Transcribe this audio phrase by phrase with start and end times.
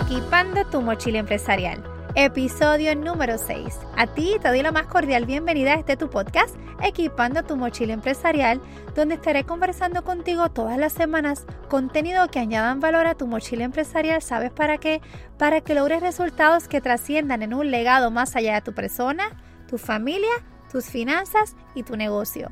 [0.00, 1.84] Equipando tu mochila empresarial.
[2.14, 3.78] Episodio número 6.
[3.98, 7.92] A ti te doy la más cordial bienvenida a este tu podcast, Equipando tu mochila
[7.92, 8.62] empresarial,
[8.96, 14.22] donde estaré conversando contigo todas las semanas contenido que añadan valor a tu mochila empresarial.
[14.22, 15.02] ¿Sabes para qué?
[15.36, 19.24] Para que logres resultados que trasciendan en un legado más allá de tu persona,
[19.68, 20.32] tu familia,
[20.72, 22.50] tus finanzas y tu negocio.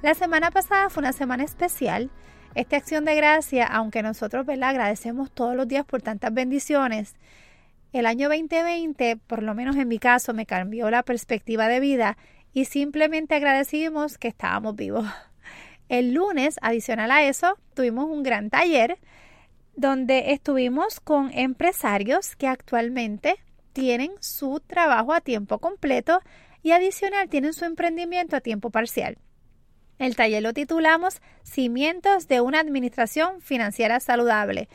[0.00, 2.10] La semana pasada fue una semana especial
[2.54, 4.70] esta acción de gracia, aunque nosotros ¿verdad?
[4.70, 7.14] agradecemos todos los días por tantas bendiciones,
[7.92, 12.18] el año 2020, por lo menos en mi caso, me cambió la perspectiva de vida
[12.52, 15.06] y simplemente agradecimos que estábamos vivos.
[15.88, 18.98] El lunes, adicional a eso, tuvimos un gran taller
[19.76, 23.36] donde estuvimos con empresarios que actualmente
[23.72, 26.20] tienen su trabajo a tiempo completo
[26.62, 29.18] y adicional tienen su emprendimiento a tiempo parcial.
[29.98, 34.68] El taller lo titulamos Cimientos de una Administración Financiera Saludable.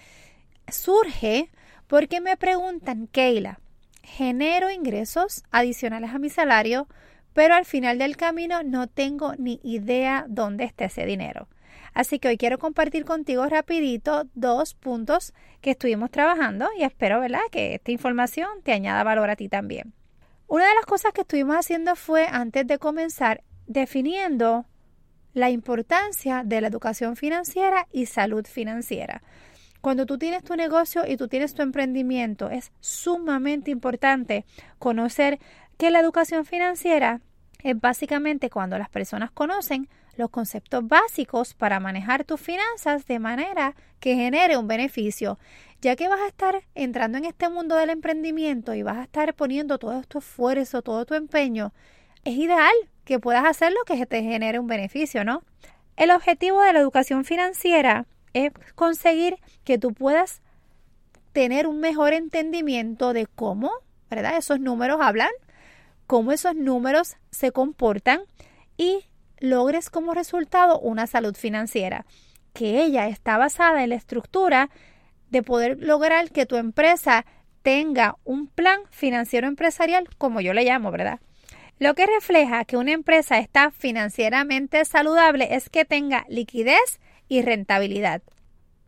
[0.68, 1.50] Surge
[1.88, 3.60] porque me preguntan, Keila,
[4.04, 6.88] genero ingresos adicionales a mi salario,
[7.34, 11.48] pero al final del camino no tengo ni idea dónde está ese dinero.
[11.94, 17.42] Así que hoy quiero compartir contigo rapidito dos puntos que estuvimos trabajando y espero, ¿verdad?,
[17.52, 19.94] que esta información te añada valor a ti también.
[20.48, 24.66] Una de las cosas que estuvimos haciendo fue, antes de comenzar, definiendo
[25.40, 29.22] la importancia de la educación financiera y salud financiera.
[29.82, 34.46] Cuando tú tienes tu negocio y tú tienes tu emprendimiento, es sumamente importante
[34.78, 35.40] conocer
[35.78, 37.22] que la educación financiera
[37.64, 39.88] es básicamente cuando las personas conocen
[40.18, 45.40] los conceptos básicos para manejar tus finanzas de manera que genere un beneficio,
[45.82, 49.34] ya que vas a estar entrando en este mundo del emprendimiento y vas a estar
[49.34, 51.72] poniendo todo tu esfuerzo, todo tu empeño,
[52.26, 52.74] es ideal
[53.10, 55.42] que puedas hacer lo que te genere un beneficio, ¿no?
[55.98, 60.44] El objetivo de la educación financiera es conseguir que tú puedas
[61.32, 63.72] tener un mejor entendimiento de cómo,
[64.12, 64.38] ¿verdad?
[64.38, 65.32] Esos números hablan,
[66.06, 68.22] cómo esos números se comportan
[68.78, 69.06] y
[69.40, 72.06] logres como resultado una salud financiera,
[72.54, 74.70] que ella está basada en la estructura
[75.32, 77.26] de poder lograr que tu empresa
[77.64, 81.20] tenga un plan financiero empresarial, como yo le llamo, ¿verdad?
[81.80, 88.22] Lo que refleja que una empresa está financieramente saludable es que tenga liquidez y rentabilidad.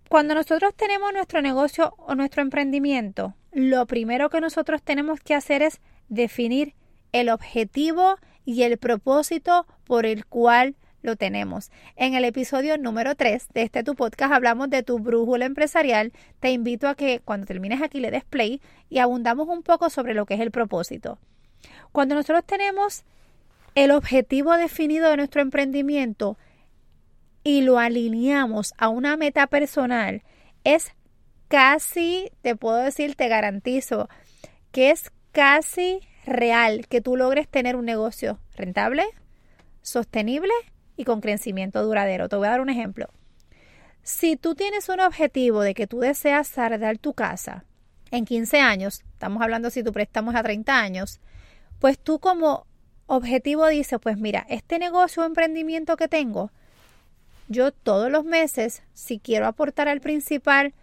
[0.09, 5.61] Cuando nosotros tenemos nuestro negocio o nuestro emprendimiento, lo primero que nosotros tenemos que hacer
[5.61, 5.79] es
[6.09, 6.75] definir
[7.13, 11.71] el objetivo y el propósito por el cual lo tenemos.
[11.95, 16.11] En el episodio número 3 de este tu podcast hablamos de tu brújula empresarial.
[16.41, 20.13] Te invito a que cuando termines aquí le des play y abundamos un poco sobre
[20.13, 21.19] lo que es el propósito.
[21.91, 23.03] Cuando nosotros tenemos
[23.75, 26.37] el objetivo definido de nuestro emprendimiento
[27.43, 30.23] y lo alineamos a una meta personal,
[30.63, 30.91] es
[31.47, 34.09] casi, te puedo decir, te garantizo
[34.71, 39.05] que es casi real que tú logres tener un negocio rentable,
[39.81, 40.53] sostenible
[40.95, 42.29] y con crecimiento duradero.
[42.29, 43.07] Te voy a dar un ejemplo.
[44.03, 47.65] Si tú tienes un objetivo de que tú deseas saldar tu casa
[48.11, 51.19] en 15 años, estamos hablando si tu préstamo es a 30 años,
[51.77, 52.65] pues tú como
[53.05, 56.51] objetivo dices, pues mira, este negocio o emprendimiento que tengo,
[57.47, 60.73] yo todos los meses, si quiero aportar al principal,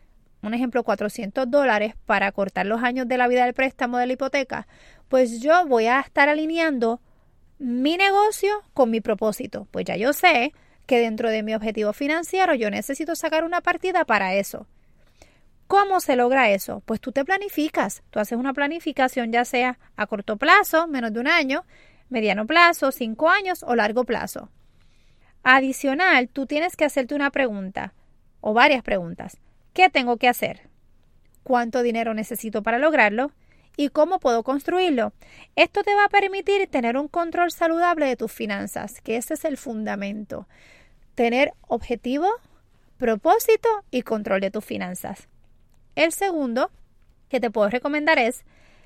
[0.40, 4.12] un ejemplo, 400 dólares para cortar los años de la vida del préstamo de la
[4.12, 4.68] hipoteca,
[5.08, 7.00] pues yo voy a estar alineando
[7.58, 9.66] mi negocio con mi propósito.
[9.72, 10.52] Pues ya yo sé
[10.86, 14.68] que dentro de mi objetivo financiero yo necesito sacar una partida para eso.
[15.68, 16.82] ¿Cómo se logra eso?
[16.86, 21.20] Pues tú te planificas, tú haces una planificación ya sea a corto plazo, menos de
[21.20, 21.66] un año,
[22.08, 24.48] mediano plazo, cinco años o largo plazo.
[25.42, 27.92] Adicional, tú tienes que hacerte una pregunta
[28.40, 29.36] o varias preguntas.
[29.74, 30.70] ¿Qué tengo que hacer?
[31.42, 33.32] ¿Cuánto dinero necesito para lograrlo?
[33.76, 35.12] ¿Y cómo puedo construirlo?
[35.54, 39.44] Esto te va a permitir tener un control saludable de tus finanzas, que ese es
[39.44, 40.48] el fundamento.
[41.14, 42.26] Tener objetivo,
[42.96, 45.28] propósito y control de tus finanzas.
[45.98, 46.70] El segundo
[47.28, 48.44] que te puedo recomendar es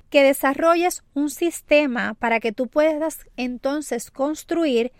[0.09, 4.91] que desarrolles un sistema para que tú puedas entonces construir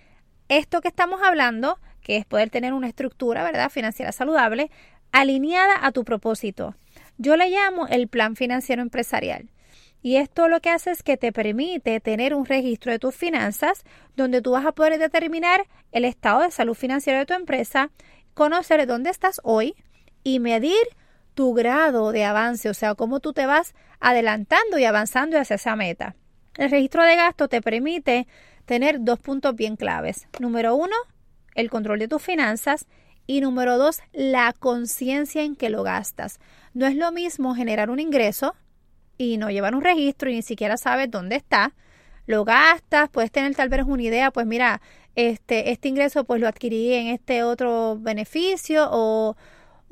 [0.47, 4.69] esto que estamos hablando, que es poder tener una estructura, ¿verdad?, financiera saludable,
[5.11, 6.75] alineada a tu propósito.
[7.17, 9.49] Yo le llamo el plan financiero empresarial.
[10.03, 13.85] Y esto lo que hace es que te permite tener un registro de tus finanzas
[14.15, 17.89] donde tú vas a poder determinar el estado de salud financiera de tu empresa,
[18.35, 19.73] conocer dónde estás hoy
[20.23, 20.77] y medir
[21.33, 25.75] tu grado de avance, o sea, cómo tú te vas adelantando y avanzando hacia esa
[25.75, 26.15] meta.
[26.57, 28.27] El registro de gasto te permite
[28.65, 30.27] tener dos puntos bien claves.
[30.39, 30.95] Número uno,
[31.55, 32.87] el control de tus finanzas
[33.25, 36.39] Y número dos, la conciencia en que lo gastas.
[36.73, 38.53] No es lo mismo generar un ingreso
[39.17, 41.73] y no llevar un registro y ni siquiera sabes dónde está.
[42.25, 44.81] Lo gastas, puedes tener tal vez una idea, pues mira,
[45.15, 49.35] este, este ingreso pues lo adquirí en este otro beneficio o,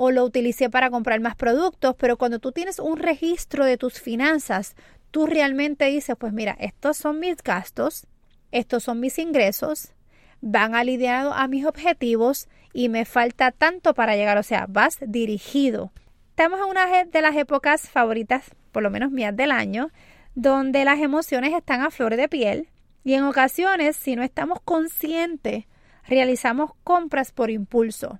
[0.04, 4.02] o lo utilicé para comprar más productos, pero cuando tú tienes un registro de tus
[4.02, 4.76] finanzas,
[5.12, 8.08] tú realmente dices, pues mira, estos son mis gastos,
[8.52, 9.94] estos son mis ingresos,
[10.42, 15.92] van alineados a mis objetivos y me falta tanto para llegar, o sea, vas dirigido.
[16.30, 19.92] Estamos en una de las épocas favoritas, por lo menos mías del año,
[20.34, 22.70] donde las emociones están a flor de piel
[23.04, 25.66] y en ocasiones, si no estamos conscientes,
[26.08, 28.20] realizamos compras por impulso.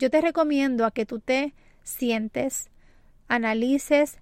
[0.00, 1.52] Yo te recomiendo a que tú te
[1.82, 2.70] sientes,
[3.28, 4.16] analices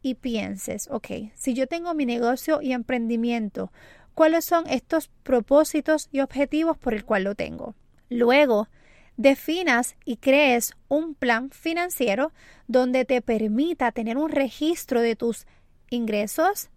[0.00, 3.72] y pienses, ok, si yo tengo mi negocio y emprendimiento,
[4.14, 7.74] ¿cuáles son estos propósitos y objetivos por el cual lo tengo?
[8.08, 8.68] Luego,
[9.16, 12.30] definas y crees un plan financiero
[12.68, 15.48] donde te permita tener un registro de tus
[15.90, 16.70] ingresos,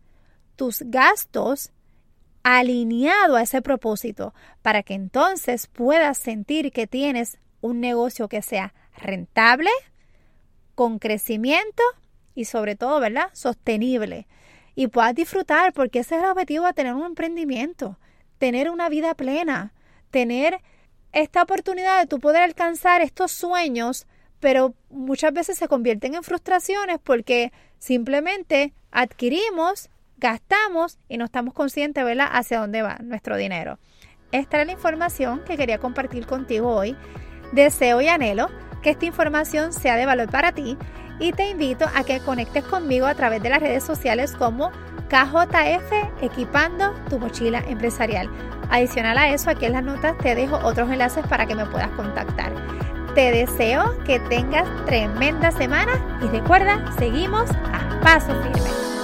[0.56, 1.72] tus gastos
[2.42, 8.74] alineado a ese propósito para que entonces puedas sentir que tienes un negocio que sea
[8.96, 9.70] rentable,
[10.76, 11.84] con crecimiento
[12.36, 13.30] y sobre todo, ¿verdad?
[13.34, 14.28] Sostenible.
[14.76, 18.00] Y puedas disfrutar porque ese es el objetivo de tener un emprendimiento,
[18.38, 19.74] tener una vida plena,
[20.10, 20.62] tener
[21.12, 24.08] esta oportunidad de tú poder alcanzar estos sueños,
[24.40, 32.04] pero muchas veces se convierten en frustraciones porque simplemente adquirimos, gastamos y no estamos conscientes,
[32.04, 33.80] ¿verdad?, hacia dónde va nuestro dinero.
[34.32, 36.96] Esta era la información que quería compartir contigo hoy.
[37.52, 38.50] Deseo y anhelo
[38.82, 40.78] que esta información sea de valor para ti
[41.20, 44.72] y te invito a que conectes conmigo a través de las redes sociales como
[45.10, 48.30] KJF Equipando tu mochila empresarial.
[48.70, 51.90] Adicional a eso, aquí en las notas te dejo otros enlaces para que me puedas
[51.90, 52.54] contactar.
[53.16, 58.99] Te deseo que tengas tremenda semana y recuerda, seguimos a paso firme.